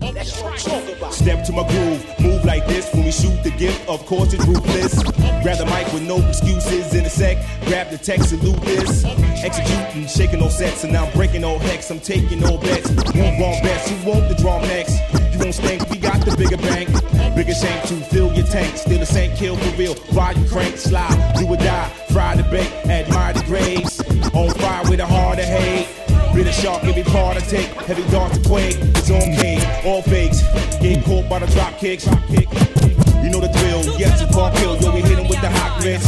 Step 0.00 1.44
to 1.44 1.52
my 1.52 1.66
groove, 1.68 2.20
move 2.20 2.44
like 2.44 2.66
this 2.66 2.90
when 2.94 3.04
we 3.04 3.12
shoot 3.12 3.42
the 3.44 3.50
gift. 3.50 3.86
Of 3.88 4.04
course, 4.06 4.32
it's 4.32 4.44
ruthless. 4.46 5.02
Grab 5.42 5.58
the 5.58 5.66
mic 5.66 5.92
with 5.92 6.02
no 6.02 6.16
excuses 6.26 6.94
in 6.94 7.04
a 7.04 7.10
sec. 7.10 7.36
Grab 7.66 7.90
the 7.90 7.98
text, 7.98 8.32
and 8.32 8.40
salute 8.40 8.60
this. 8.62 9.04
Executing, 9.44 10.06
shaking 10.06 10.42
all 10.42 10.48
sets, 10.48 10.84
and 10.84 10.92
now 10.92 11.04
I'm 11.04 11.12
breaking 11.12 11.44
all 11.44 11.58
hex. 11.58 11.90
I'm 11.90 12.00
taking 12.00 12.42
all 12.44 12.58
bets. 12.58 12.88
Won't 12.90 13.40
wrong 13.40 13.62
bets. 13.62 13.90
Who 13.90 14.10
want 14.10 14.28
the 14.28 14.34
draw 14.36 14.60
next? 14.62 14.98
You 15.32 15.38
won't 15.38 15.54
stink. 15.54 15.88
We 15.90 15.98
got 15.98 16.24
the 16.24 16.34
bigger 16.36 16.56
bank. 16.56 16.88
Bigger 17.36 17.54
shank 17.54 17.86
to 17.88 17.96
fill 17.96 18.32
your 18.32 18.46
tank. 18.46 18.76
Still 18.78 18.98
the 18.98 19.06
same 19.06 19.36
kill 19.36 19.56
for 19.56 19.76
real. 19.76 19.94
Ride 20.12 20.36
and 20.36 20.48
crank, 20.48 20.78
slide, 20.78 21.34
do 21.36 21.46
or 21.46 21.56
die. 21.56 21.88
Fry 22.10 22.36
the 22.36 22.42
bake, 22.44 22.72
admire 22.86 23.34
the 23.34 23.44
graves. 23.44 24.00
On 24.34 24.50
fire 24.50 24.88
with 24.88 25.00
a 25.00 25.06
heart 25.06 25.38
of 25.38 25.44
hate. 25.44 26.09
Bit 26.34 26.46
of 26.46 26.54
shark, 26.54 26.84
every 26.84 27.02
part 27.02 27.36
I 27.36 27.40
take. 27.40 27.66
Heavy 27.86 28.08
darts 28.10 28.38
to 28.38 28.48
quake. 28.48 28.76
It's 28.80 29.10
on 29.10 29.34
cake, 29.36 29.84
all 29.84 30.00
fakes. 30.02 30.42
Getting 30.80 31.02
caught 31.02 31.28
by 31.28 31.40
the 31.40 31.46
drop 31.48 31.76
kicks. 31.78 32.06
You 32.06 33.30
know 33.30 33.40
the 33.40 33.50
drill. 33.58 33.98
Yes, 33.98 34.22
it's 34.22 34.32
Park 34.32 34.54
Hill. 34.56 34.76
Yo, 34.80 34.94
we 34.94 35.00
hit 35.00 35.18
him 35.18 35.28
with 35.28 35.40
the 35.40 35.50
hot 35.50 35.80
grits. 35.80 36.06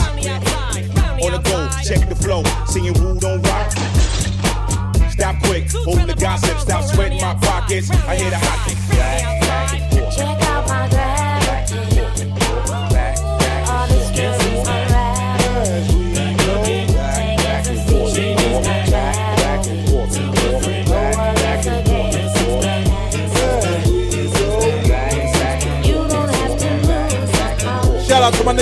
On 1.22 1.32
the 1.32 1.38
go, 1.38 1.68
check 1.84 2.08
the 2.08 2.14
flow. 2.14 2.42
Singing 2.66 2.94
Woo 2.94 3.18
Don't 3.18 3.42
Rock. 3.42 3.72
Stop 5.10 5.36
quick, 5.42 5.70
hold 5.70 6.00
the 6.08 6.14
gossip. 6.14 6.58
Stop 6.58 6.84
sweating 6.84 7.20
my 7.20 7.34
pockets. 7.34 7.90
I 7.90 8.16
hear 8.16 8.30
the 8.30 8.38
hot 8.38 8.71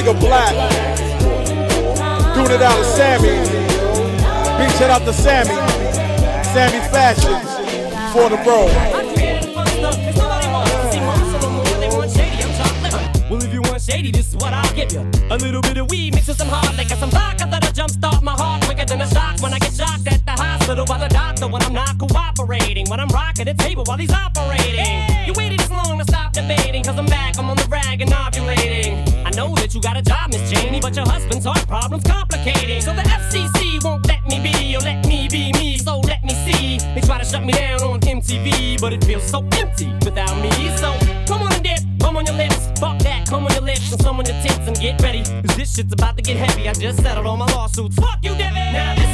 nigga 0.00 0.18
Black. 0.20 0.54
Doing 2.34 2.52
it 2.52 2.62
out 2.62 2.78
of 2.78 2.86
Sammy. 2.86 3.28
Big 4.58 4.70
shout 4.78 4.90
out 4.90 5.04
to 5.04 5.12
Sammy. 5.12 5.54
Sammy 6.52 6.80
Fashion. 6.88 7.36
For 8.12 8.28
the 8.28 8.36
bro. 8.42 8.66
Well, 13.30 13.44
if 13.44 13.52
you 13.52 13.62
want 13.62 13.80
shady, 13.80 14.10
this 14.10 14.28
is 14.28 14.36
what 14.36 14.52
I'll 14.52 14.74
give 14.74 14.92
you. 14.92 15.00
A 15.30 15.36
little 15.36 15.62
bit 15.62 15.76
of 15.76 15.88
weed 15.90 16.14
mixed 16.14 16.28
with 16.28 16.38
some 16.38 16.48
hard 16.48 16.76
liquor, 16.76 16.96
some 16.96 17.10
vodka 17.10 17.46
that'll 17.48 17.70
jumpstart 17.72 18.22
my 18.22 18.32
heart 18.32 18.64
quicker 18.64 18.84
than 18.84 19.00
a 19.00 19.08
shock 19.08 19.40
when 19.40 19.52
I 19.52 19.58
get 19.58 19.72
shocked 19.72 20.08
at 20.08 20.24
the 20.24 20.32
hospital 20.32 20.84
by 20.84 20.98
the 20.98 21.08
doctor 21.08 21.46
when 21.46 21.62
I'm 21.62 21.74
not 21.74 21.98
cooperating. 21.98 22.88
When 22.88 22.98
I'm 22.98 23.08
rocking 23.08 23.44
the 23.44 23.54
table 23.54 23.84
while 23.84 23.98
he's 23.98 24.12
operating. 24.12 25.26
You 25.26 25.34
waited 25.36 25.60
this 25.60 25.70
long 25.70 25.98
to 25.98 26.04
stop 26.04 26.32
debating, 26.32 26.82
cause 26.82 26.98
I'm 26.98 27.06
back, 27.06 27.38
I'm 27.38 27.48
on 27.48 27.56
the 27.56 27.68
rag 27.70 28.00
and 28.00 28.10
ovulating. 28.10 28.89
Know 29.40 29.54
that 29.54 29.74
you 29.74 29.80
got 29.80 29.96
a 29.96 30.02
job, 30.02 30.28
Miss 30.28 30.50
Janie, 30.50 30.80
but 30.82 30.94
your 30.94 31.08
husband's 31.08 31.46
heart 31.46 31.66
problem's 31.66 32.04
complicating. 32.04 32.82
So 32.82 32.92
the 32.92 33.00
FCC 33.00 33.82
won't 33.82 34.06
let 34.06 34.22
me 34.26 34.38
be, 34.38 34.76
or 34.76 34.80
let 34.80 35.06
me 35.06 35.28
be 35.30 35.50
me, 35.54 35.78
so 35.78 36.00
let 36.00 36.22
me 36.22 36.34
see. 36.44 36.76
They 36.94 37.00
try 37.00 37.16
to 37.16 37.24
shut 37.24 37.42
me 37.42 37.54
down 37.54 37.80
on 37.80 38.00
MTV, 38.00 38.78
but 38.82 38.92
it 38.92 39.02
feels 39.02 39.24
so 39.24 39.40
empty 39.52 39.94
without 40.04 40.36
me. 40.42 40.50
So 40.76 40.92
come 41.26 41.40
on 41.40 41.54
and 41.54 41.64
dip, 41.64 41.80
come 42.00 42.18
on 42.18 42.26
your 42.26 42.34
lips, 42.34 42.68
fuck 42.78 42.98
that, 42.98 43.26
come 43.28 43.46
on 43.46 43.52
your 43.52 43.62
lips, 43.62 43.90
and 43.90 44.02
some 44.02 44.18
on 44.18 44.26
your 44.26 44.36
tits, 44.42 44.68
and 44.68 44.76
get 44.78 45.00
ready. 45.00 45.22
Cause 45.24 45.56
this 45.56 45.74
shit's 45.74 45.94
about 45.94 46.18
to 46.18 46.22
get 46.22 46.36
heavy. 46.36 46.68
I 46.68 46.74
just 46.74 47.00
settled 47.00 47.24
all 47.24 47.38
my 47.38 47.46
lawsuits. 47.46 47.96
Fuck 47.96 48.18
you, 48.20 48.36
Debbie! 48.36 48.72
Now 48.76 48.94
this 48.94 49.09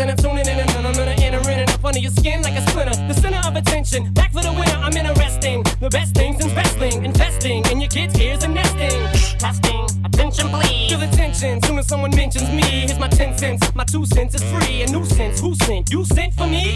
and 0.00 0.10
I'm 0.10 0.16
tuning 0.16 0.46
in 0.46 0.58
and 0.58 0.86
I'm 0.86 0.94
gonna 0.94 1.16
enter 1.20 1.50
in 1.50 1.60
and 1.60 1.70
up 1.70 1.84
under 1.84 1.98
your 1.98 2.10
skin 2.10 2.42
like 2.42 2.54
a 2.54 2.62
splinter. 2.70 2.96
The 3.06 3.14
center 3.14 3.40
of 3.46 3.54
attention, 3.54 4.12
back 4.14 4.32
for 4.32 4.40
the 4.40 4.52
winner. 4.52 4.78
I'm 4.80 4.96
interesting. 4.96 5.62
The 5.78 5.90
best 5.90 6.14
things 6.14 6.42
in 6.44 6.54
wrestling, 6.54 7.04
investing 7.04 7.64
in 7.70 7.80
your 7.80 7.90
kids' 7.90 8.18
ears 8.18 8.42
and 8.42 8.54
nesting. 8.54 9.00
Testing, 9.38 9.84
attention 10.04 10.48
please. 10.48 10.90
Feel 10.90 11.00
the 11.00 11.10
tension 11.14 11.60
soon 11.62 11.78
as 11.78 11.86
someone 11.86 12.12
mentions 12.16 12.48
me. 12.50 12.62
Here's 12.62 12.98
my 12.98 13.08
10 13.08 13.36
cents, 13.36 13.74
my 13.74 13.84
two 13.84 14.06
cents 14.06 14.34
is 14.34 14.42
free. 14.52 14.82
A 14.82 14.86
nuisance, 14.90 15.40
who 15.40 15.54
sent? 15.54 15.90
You 15.90 16.04
sent 16.04 16.34
for 16.34 16.46
me? 16.46 16.69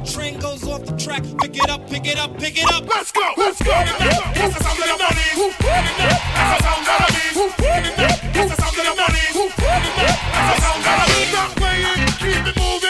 that 0.00 0.12
train 0.12 0.38
goes 0.38 0.66
off 0.66 0.84
the 0.84 0.96
track, 0.96 1.22
pick 1.40 1.56
it 1.56 1.70
up, 1.70 1.88
pick 1.88 2.06
it 2.06 2.18
up, 2.18 2.38
pick 2.38 2.56
it 2.56 2.70
up. 2.72 2.86
Let's 2.88 3.12
go, 3.12 3.32
let's 3.36 3.62
go. 3.62 3.70
That's 3.70 4.56
the 4.56 4.64
sound 4.64 4.78
of 4.78 4.86
the 4.86 4.96
money. 4.98 5.52
That's 5.60 5.96
the 6.52 6.62
sound 6.62 6.80
of 6.80 6.86
the 6.86 7.00
money. 7.00 7.90
That's 7.96 8.50
the 8.50 8.56
sound 8.62 8.78
of 8.78 8.84
the 8.84 8.94
money. 8.96 9.24
That's 11.32 11.54
the. 11.54 11.70
Keep 12.20 12.46
it 12.46 12.56
moving. 12.58 12.89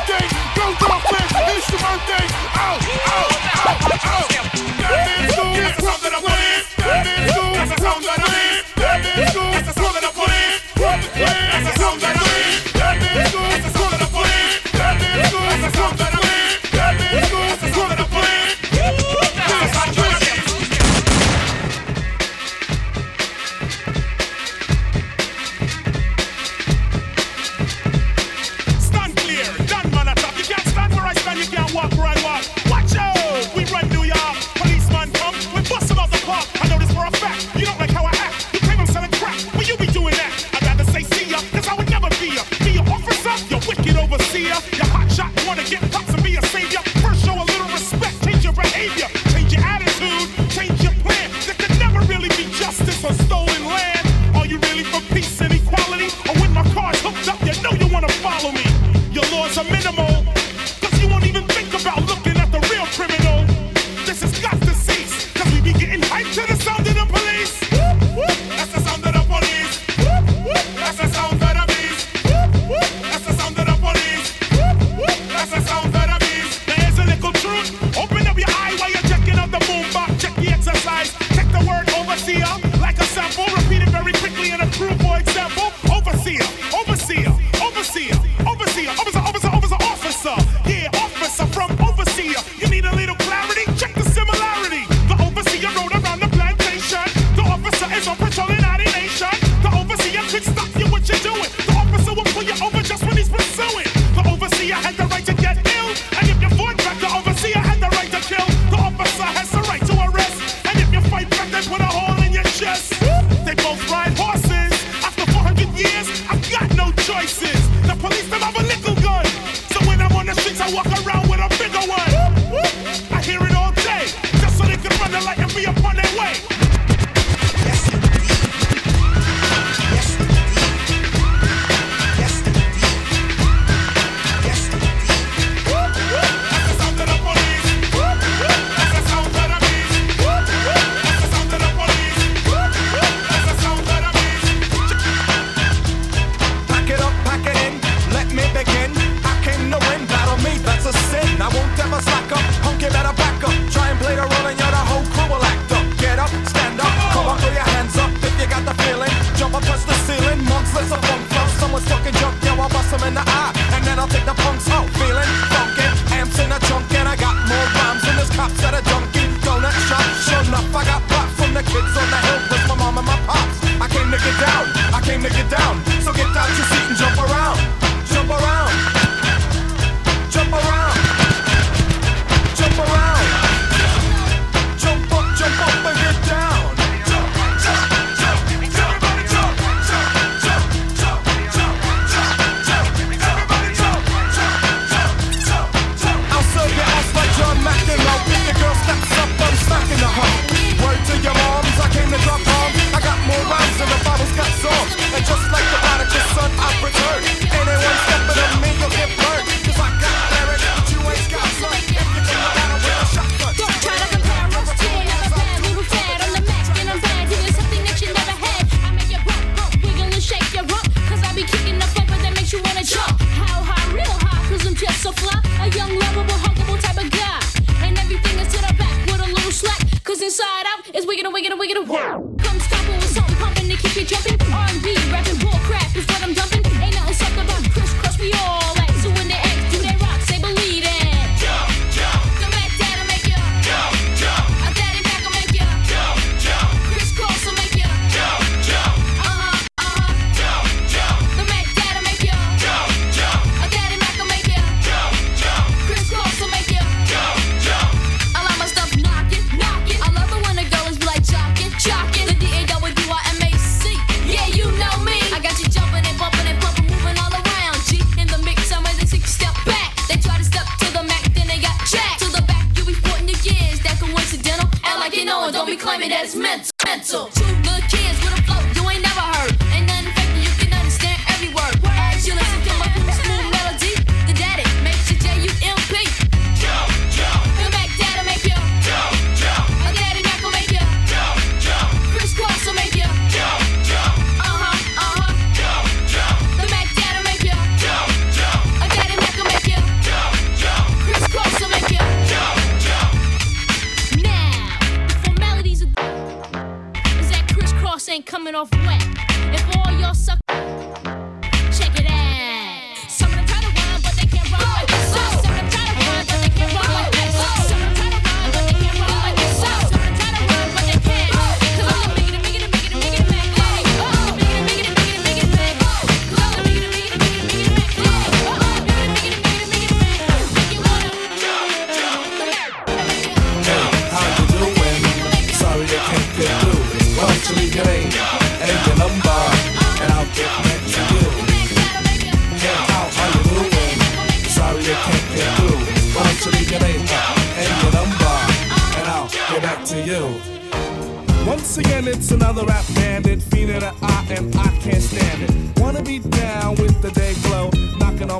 think 0.00 0.33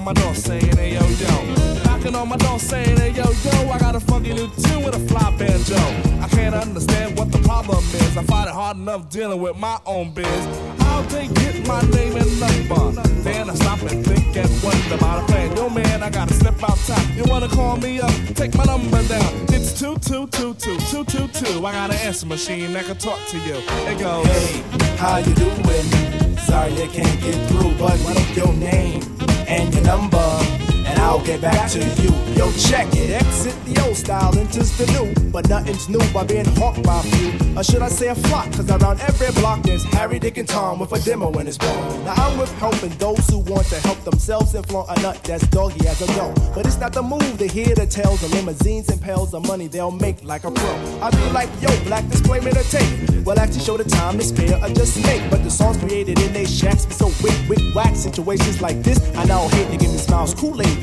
on 0.07 0.15
my 0.15 0.21
door 0.21 0.35
saying, 0.35 0.77
hey 0.77 0.95
yo 0.95 1.01
yo. 1.01 1.83
Knocking 1.85 2.15
on 2.15 2.29
my 2.29 2.37
door 2.37 2.59
saying, 2.59 2.97
hey 2.99 3.11
yo 3.11 3.25
yo, 3.25 3.71
I 3.71 3.79
got 3.79 3.95
a 3.95 4.01
funky 4.01 4.35
new 4.35 4.49
tune 4.63 4.83
with 4.85 4.95
a 4.95 5.01
fly 5.09 5.35
banjo. 5.39 5.77
I 6.21 6.29
can't 6.29 6.55
understand 6.55 7.19
what 7.19 7.33
the 7.33 7.39
problem 7.39 7.79
is. 7.79 8.17
I 8.17 8.23
find 8.25 8.49
it 8.49 8.55
hard 8.55 8.77
enough 8.77 9.09
dealing 9.09 9.41
with 9.41 9.57
my 9.57 9.79
own 9.87 10.13
biz. 10.13 10.27
How'd 10.81 11.09
they 11.09 11.29
get 11.29 11.67
my 11.67 11.81
name 11.97 12.17
and 12.17 12.41
number? 12.41 13.03
Then 13.23 13.49
I 13.49 13.55
stop 13.55 13.81
and 13.83 14.05
think 14.05 14.37
and 14.37 14.51
wonder 14.63 14.95
about 14.95 15.23
a 15.23 15.27
plan. 15.27 15.57
Yo 15.57 15.71
man, 15.71 16.03
I 16.03 16.11
gotta 16.11 16.35
step 16.35 16.63
outside. 16.63 17.17
You 17.17 17.25
wanna 17.27 17.49
call 17.49 17.77
me 17.79 18.01
up? 18.01 18.13
Take 18.35 18.55
my 18.57 18.65
number 18.65 19.03
down. 19.09 19.33
It's 19.49 19.79
two 19.79 19.97
two 19.99 20.27
two 20.27 20.55
two 20.55 20.77
two 20.91 21.05
two 21.05 21.29
two. 21.29 21.67
I 21.67 21.73
got 21.73 21.91
an 21.91 21.97
answer 22.07 22.27
machine 22.27 22.75
that 22.75 22.85
can 22.85 22.99
talk 22.99 23.21
to 23.29 23.39
you. 23.39 23.57
It 23.91 23.99
goes. 23.99 24.27
Hey, 24.27 24.97
how 24.97 25.17
you 25.19 25.35
doing? 25.35 26.37
Sorry 26.39 26.73
I 26.73 26.89
can't 26.89 27.21
get 27.23 27.49
through, 27.49 27.73
but 27.79 27.99
what 28.01 28.37
your 28.37 28.53
name 28.53 29.24
and 29.49 29.75
your 29.75 29.83
number, 29.85 30.64
I'll 31.05 31.23
get 31.23 31.43
back 31.43 31.71
to 31.73 31.79
you. 32.01 32.11
Yo, 32.35 32.51
check 32.53 32.89
it. 32.95 33.11
Exit 33.11 33.55
the 33.67 33.79
old 33.85 33.95
style, 33.95 34.37
enters 34.39 34.77
the 34.79 34.87
new. 34.87 35.13
But 35.31 35.49
nothing's 35.51 35.87
new 35.89 36.01
by 36.15 36.25
being 36.25 36.47
hawked 36.57 36.83
by 36.83 37.03
few. 37.03 37.31
Or 37.59 37.63
should 37.63 37.83
I 37.83 37.89
say 37.89 38.09
a 38.09 38.15
flock? 38.15 38.51
Cause 38.53 38.71
around 38.71 39.01
every 39.01 39.31
block 39.41 39.63
there's 39.63 39.85
Harry, 39.85 40.19
Dick, 40.19 40.39
and 40.39 40.49
Tom 40.49 40.79
with 40.79 40.93
a 40.93 41.01
demo 41.01 41.31
in 41.39 41.47
his 41.47 41.59
bone. 41.59 42.05
Now 42.05 42.15
I'm 42.15 42.39
with 42.39 42.51
helping 42.59 42.89
those 42.97 43.29
who 43.29 43.41
want 43.41 43.67
to 43.67 43.77
help 43.81 44.03
themselves 44.05 44.55
and 44.55 44.67
flaunt 44.67 44.97
a 44.97 45.03
nut 45.03 45.23
that's 45.25 45.47
doggy 45.49 45.87
as 45.87 46.01
a 46.01 46.07
dough. 46.15 46.35
But 46.55 46.67
it's 46.67 46.79
not 46.79 46.95
the 46.95 47.03
move 47.03 47.37
to 47.39 47.47
hear 47.47 47.75
the 47.75 47.87
tales 47.87 48.23
of 48.23 48.33
limousines 48.33 48.89
and 48.89 49.01
pails 49.01 49.35
of 49.35 49.47
money 49.47 49.67
they'll 49.67 49.91
make 49.91 50.25
like 50.25 50.45
a 50.45 50.51
pro. 50.51 50.75
I 51.03 51.11
be 51.11 51.31
like, 51.33 51.51
yo, 51.61 51.69
black 51.85 52.09
display 52.09 52.41
made 52.41 52.57
a 52.57 52.65
tape. 52.65 53.27
Well, 53.27 53.39
actually 53.39 53.61
show 53.61 53.77
the 53.77 53.85
time 53.85 54.19
to 54.19 54.25
spare 54.25 54.57
or 54.63 54.69
just 54.69 54.97
make. 55.05 55.31
But 55.31 55.45
the 55.45 55.51
songs 55.51 55.77
created 55.77 56.19
in 56.19 56.33
they 56.33 56.47
shacks 56.47 56.87
be 56.87 56.95
so 56.95 57.07
wick, 57.23 57.37
wick, 57.49 57.75
whack. 57.75 57.95
Situations 57.95 58.63
like 58.63 58.83
this, 58.83 58.99
I 59.17 59.25
now 59.25 59.49
hate 59.49 59.71
to 59.71 59.77
give 59.77 59.93
me 59.93 59.99
smiles, 59.99 60.35
Kool-Aid 60.35 60.83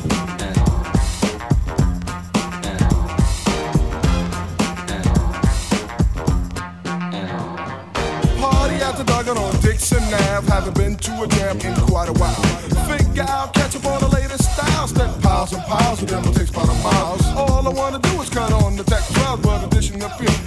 Duggan 9.23 9.37
on 9.37 9.55
Dixon 9.61 10.01
Ave. 10.01 10.47
Haven't 10.47 10.75
been 10.75 10.95
to 10.95 11.21
a 11.21 11.27
jam 11.27 11.59
in 11.59 11.75
quite 11.85 12.09
a 12.09 12.13
while. 12.13 12.33
Figure 12.89 13.21
out, 13.21 13.53
catch 13.53 13.75
up 13.75 13.85
on 13.85 14.01
the 14.01 14.07
latest 14.07 14.51
styles. 14.51 14.93
Then 14.93 15.13
piles 15.21 15.53
and 15.53 15.63
piles 15.63 16.01
of 16.01 16.09
them 16.09 16.23
will 16.23 16.33
take 16.33 16.49
about 16.49 16.69
a 16.69 16.73
mile. 16.81 17.37
All 17.37 17.67
I 17.67 17.69
wanna 17.69 17.99
do 17.99 18.19
is 18.19 18.29
cut 18.29 18.51
on 18.51 18.77
the 18.77 18.83
deck 18.83 19.03
12, 19.13 19.41
but 19.43 19.70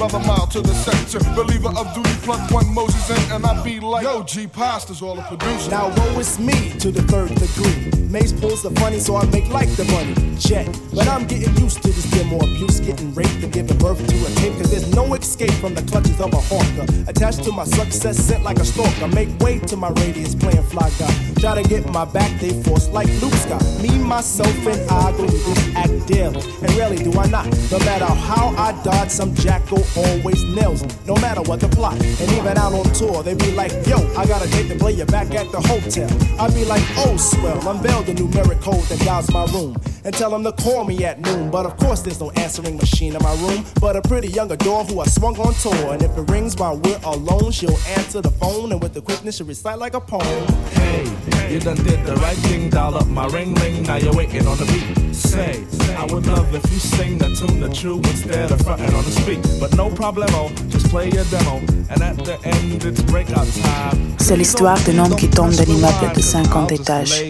the 0.09 0.19
mile 0.21 0.47
to 0.49 0.61
the 0.61 0.75
sector. 0.75 1.19
Believer 1.35 1.73
of 1.77 1.95
duty, 1.95 2.15
plug 2.23 2.51
one 2.53 2.73
Moses 2.75 3.11
in, 3.11 3.33
and 3.33 3.45
I 3.45 3.63
be 3.63 3.81
like, 3.81 4.05
yo, 4.05 4.23
G 4.23 4.47
Pasta's 4.47 5.03
all 5.03 5.17
the 5.17 5.23
producer. 5.23 5.71
Now 5.71 5.89
woe 5.97 6.19
is 6.19 6.39
me 6.39 6.71
to 6.79 6.91
the 6.91 7.03
third 7.03 7.35
degree. 7.35 7.91
Mace 8.09 8.33
pulls 8.33 8.63
the 8.63 8.71
funny, 8.81 9.01
so 9.01 9.17
I 9.17 9.25
make 9.27 9.49
like 9.49 9.69
the 9.77 9.85
money. 9.87 10.15
Check. 10.39 10.67
But 10.95 11.09
I'm 11.09 11.27
getting 11.27 11.55
used 11.57 11.83
to 11.83 11.89
this 11.89 12.09
demo 12.11 12.37
abuse, 12.37 12.81
getting 12.81 13.13
raped 13.15 13.43
and 13.43 13.53
giving 13.53 13.77
birth 13.79 13.99
to 13.99 14.17
a 14.27 14.31
tape. 14.37 14.55
Cause 14.55 14.71
there's 14.71 14.95
no 14.95 15.15
escape 15.15 15.53
from 15.55 15.75
the 15.75 15.83
clutches 15.83 16.21
of 16.21 16.33
a 16.33 16.41
hawker. 16.41 16.87
Attached 17.09 17.43
to 17.45 17.53
my 17.53 17.65
success, 17.65 18.17
sent 18.19 18.45
like 18.45 18.59
a 18.59 18.65
stalker. 18.65 19.09
Make 19.09 19.37
way 19.41 19.59
to 19.61 19.77
my 19.77 19.91
radius, 19.91 20.35
playing 20.35 20.63
fly 20.65 20.91
guy. 20.99 21.13
Try 21.41 21.61
to 21.61 21.69
get 21.69 21.91
my 21.91 22.05
back, 22.05 22.31
they 22.41 22.51
force 22.63 22.89
like 22.89 23.09
Luke 23.21 23.35
Scott. 23.35 23.63
Me, 23.83 23.99
myself, 23.99 24.55
and 24.67 24.81
I 24.91 25.11
go 25.13 25.27
this 25.27 25.77
act 25.77 26.07
daily. 26.07 26.41
And 26.63 26.71
rarely 26.77 27.03
do 27.03 27.13
I 27.19 27.27
not. 27.27 27.47
No 27.73 27.79
matter 27.81 28.07
how 28.07 28.55
I 28.57 28.81
dodge, 28.85 29.11
some 29.11 29.35
jackal 29.35 29.83
always 29.97 30.43
nails 30.45 30.83
me. 30.83 30.91
No 31.07 31.15
matter 31.17 31.43
what 31.43 31.61
the 31.61 31.69
plot. 31.69 31.95
And 31.95 32.33
even 32.33 32.57
out 32.59 32.73
on 32.73 32.85
tour, 32.93 33.23
they 33.23 33.35
be 33.35 33.53
like, 33.53 33.73
yo, 33.87 33.97
I 34.17 34.27
got 34.27 34.45
a 34.45 34.51
date 34.51 34.69
to 34.69 34.79
play 34.79 34.93
you 34.93 35.05
back 35.07 35.35
at 35.35 35.51
the 35.53 35.61
hotel. 35.61 36.09
I 36.41 36.49
be 36.51 36.65
like, 36.65 36.85
oh, 36.99 37.17
swell, 37.17 37.69
unveil 37.69 38.03
the 38.03 38.13
numeric 38.13 38.61
code 38.61 38.85
that 38.85 39.01
guides 39.05 39.31
my 39.33 39.45
room. 39.47 39.77
and 40.05 40.15
tell 40.15 40.35
him 40.35 40.45
to 40.45 40.53
call 40.53 40.85
me 40.85 41.05
at 41.05 41.21
noon. 41.21 41.51
But 41.51 41.67
of 41.67 41.77
course, 41.79 42.03
there's 42.03 42.21
no 42.21 42.31
answering 42.33 42.77
machine 42.77 43.15
in 43.17 43.23
my 43.23 43.35
room, 43.37 43.65
but 43.81 43.97
a 43.97 44.03
pretty 44.03 44.29
young 44.29 44.51
adore 44.53 44.85
who 44.85 45.01
I 45.01 45.07
swung 45.07 45.37
on 45.39 45.55
tour. 45.55 45.93
And 45.93 46.03
if 46.03 46.17
it 46.17 46.31
rings 46.31 46.57
while 46.57 46.77
we're 46.77 47.01
alone, 47.05 47.51
she'll 47.51 47.79
answer 47.97 48.21
the 48.21 48.31
phone 48.31 48.73
and 48.73 48.83
with 48.83 48.95
the 48.95 49.01
quickness 49.03 49.37
she'll 49.37 49.47
recite 49.47 49.79
like 49.79 49.95
a 49.95 50.01
poem. 50.01 50.47
Hey, 50.73 51.05
you 51.53 51.61
done 51.61 51.77
did 51.77 52.05
the 52.07 52.15
right 52.17 52.37
thing, 52.37 52.71
dial 52.71 52.95
up 52.95 53.07
my 53.07 53.27
ring 53.27 53.55
ring, 53.55 53.83
now 53.83 53.97
you're 53.97 54.15
waiting 54.15 54.47
on 54.47 54.59
the 54.59 54.67
beat. 54.67 55.04
Say, 55.15 55.63
I 55.97 56.05
would 56.13 56.27
love 56.27 56.53
if 56.55 56.65
you 56.73 56.79
sing 56.81 57.19
the 57.19 57.29
tune 57.39 57.61
the 57.61 57.69
true 57.69 57.99
instead 57.99 58.51
of 58.51 58.61
fronting 58.63 58.93
on 58.95 59.05
the 59.05 59.13
speak. 59.13 59.39
But 59.61 59.77
no 59.77 59.89
problemo, 59.89 60.51
just 60.71 60.89
play 60.89 61.09
your 61.11 61.25
demo, 61.31 61.59
and 61.89 62.03
at 62.03 62.17
the 62.25 62.37
end 62.45 62.85
it's 62.85 63.01
breakout 63.03 63.47
time. 63.63 64.17
C'est 64.19 64.37
l'histoire 64.37 64.79
d'un 64.81 64.99
homme 64.99 65.15
qui 65.15 65.29
tombe 65.29 65.53
d'un 65.53 65.65
immeuble 65.65 66.13
de 66.17 66.21
50 66.21 66.73
étages. 66.73 67.23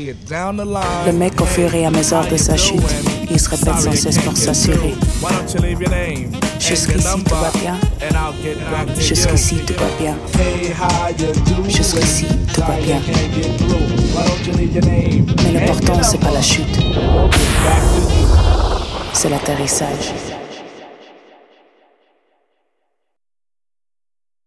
Le 1.07 1.13
mec, 1.13 1.41
au 1.41 1.45
fur 1.45 1.75
et 1.75 1.85
à 1.85 1.91
mesure 1.91 2.27
de 2.31 2.37
sa 2.37 2.57
chute, 2.57 2.81
il 3.31 3.41
se 3.41 3.49
répète 3.51 3.75
sans 3.81 3.93
cesse 3.93 4.19
pour 4.19 4.37
s'assurer. 4.37 4.95
Why 5.23 5.31
don't 5.33 5.55
you 5.55 5.61
leave 5.63 5.81
your 5.81 5.91
name? 5.91 6.31
Jusqu'ici, 6.59 7.07
tout 7.25 7.35
va 7.35 7.51
bien. 7.61 7.75
And 8.03 8.15
I'll 8.15 8.35
get 8.43 8.59
back 8.71 8.95
to 8.95 9.01
Jusqu'ici, 9.01 9.57
you. 9.57 9.61
tout 9.67 9.75
va 9.75 9.89
bien. 10.01 10.17
Hey, 10.39 10.73
how 10.73 11.09
you 11.11 11.33
doing? 11.57 11.71
Jusqu'ici, 11.71 12.27
tout 12.53 12.61
va 12.61 12.77
bien. 12.85 13.01
Can't 13.01 13.35
get 13.35 13.57
through. 13.59 13.81
Why 14.15 14.27
don't 14.27 14.47
you 14.47 14.53
leave 14.59 14.75
your 14.75 14.85
name? 14.85 15.27
Mais 15.45 15.53
l'important, 15.61 16.03
c'est 16.03 16.19
pas 16.21 16.31
la 16.31 16.43
chute. 16.43 16.79
C'est 19.13 19.29
l'atterrissage. 19.29 20.13